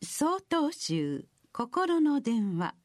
[0.00, 2.76] 総統集心の電話。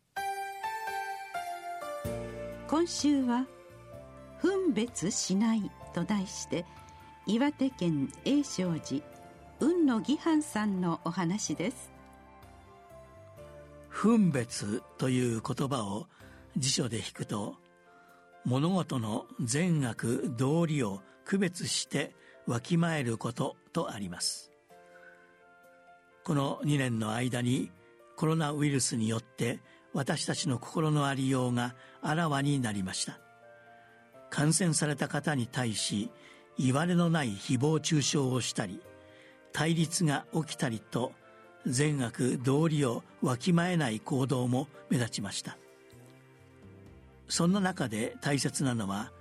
[2.68, 3.46] 今週は
[4.42, 6.66] 「分別しない」と題して
[7.28, 9.06] 岩手県栄照寺
[9.60, 11.92] 雲野義範さんのお話です。
[13.90, 16.08] 分別という言葉を
[16.58, 17.58] 辞書で引くと
[18.44, 22.16] 物事の善悪道理を区別して
[22.48, 24.53] わきまえることとあります。
[26.24, 27.72] この2年の間に
[28.16, 29.60] コロナウイルスによって
[29.94, 33.20] 私たちの心のありようがあらわになりました。
[34.30, 36.10] 感染された方に対し
[36.58, 38.82] いわれのない誹謗中傷をしたり
[39.52, 41.12] 対立が起きたりと
[41.68, 45.58] 善悪道理をわきまえない行動も目立ちました。
[47.28, 49.12] そんな中で大切なのは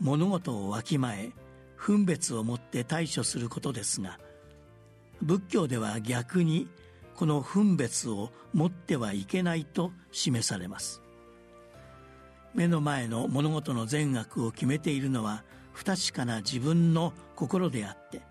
[0.00, 1.30] 物事をわきまえ
[1.76, 4.18] 分別をもって対処することですが
[5.22, 6.68] 仏教では逆に
[7.14, 11.02] この分別を持ってはいけないと示されます。
[12.54, 18.22] 目の前の物事の善悪を決めているのは不確かな自分の心であって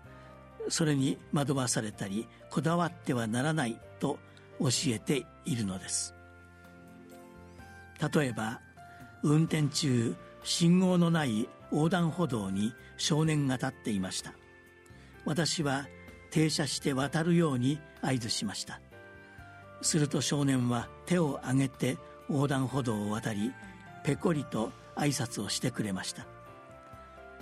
[0.68, 4.18] それに惑わされたりこだわってはならないと
[4.60, 6.14] 教えているのです。
[8.12, 8.60] 例えば
[9.22, 14.32] 運転中信号のない横断歩道に少年が立っていました。
[15.24, 15.86] 私は
[16.30, 18.80] 停車して渡るように合図しました。
[19.80, 21.98] すると少年は手を挙げて
[22.28, 23.52] 横断歩道を渡り
[24.04, 26.26] ペコリと挨拶をしてくれました。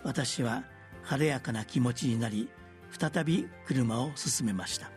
[0.05, 0.65] 私は
[1.03, 2.49] 晴れやかな気持ちになり
[2.91, 4.91] 再び車を進めました。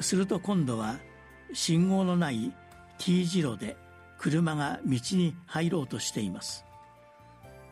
[0.00, 0.96] すると今度は
[1.52, 2.52] 信号のない
[2.98, 3.76] T 字路で
[4.18, 6.64] 車が道に入ろうとしています。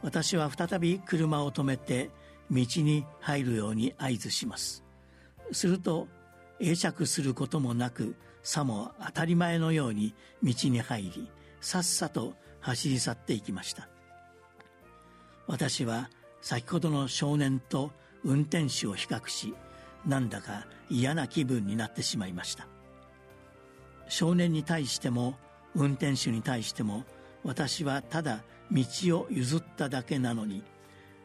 [0.03, 2.11] 私は再び車を止めて
[2.51, 4.85] 道に入るように合図します。
[5.53, 6.09] すると
[6.61, 11.29] 会釈することもなくさも当たり前のように道に入り
[11.61, 13.89] さっさと走り去っていきました。
[15.47, 16.11] 私は
[16.41, 17.91] 先ほどの少年と
[18.23, 19.55] 運転手を比較し
[20.07, 22.67] なんだか嫌な気分になってしまいました。
[24.09, 25.37] 少年に対しても
[25.75, 27.05] 運転手に対しても
[27.43, 28.85] 私はただ道
[29.19, 30.63] を譲っただけなのに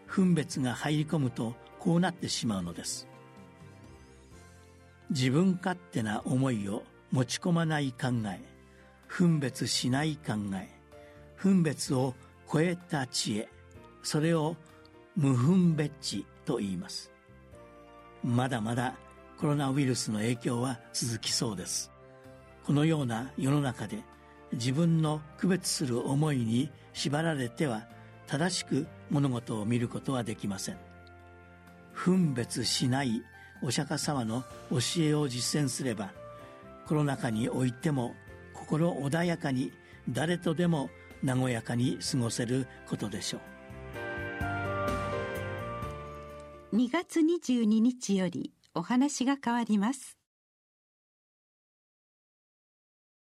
[0.10, 3.08] 分別が入り込むとこうなってしまうのです。
[5.12, 8.40] 自分勝手な思いを持ち込まない考え
[9.08, 10.70] 分別しない考え
[11.36, 12.14] 分別を
[12.52, 13.50] 超えた知恵
[14.04, 14.56] それを
[15.16, 17.12] 無分別知と言います。
[18.24, 18.96] まだまだ
[19.40, 21.92] コロナウイルスの影響は続きそうです。
[22.66, 24.04] このような世の中で
[24.54, 27.88] 自分の区別する思いに縛られては
[28.30, 30.78] 正しく物事を見ることはできません。
[31.94, 33.24] 分別しない
[33.64, 36.12] お釈迦様の教えを実践すれば
[36.86, 38.14] コロナ禍においても
[38.54, 39.72] 心穏やかに
[40.08, 40.92] 誰とでも
[41.26, 43.40] 和やかに過ごせることでしょ
[46.72, 46.76] う。
[46.76, 50.19] 2月22日よりお話が変わります。